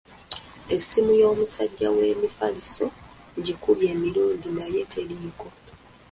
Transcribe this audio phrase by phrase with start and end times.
[0.75, 2.85] Essimu y'omusajja w'emifaliso
[3.37, 5.47] ngikubye emirundi naye teriiko.